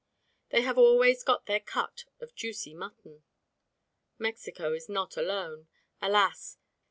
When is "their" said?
1.45-1.59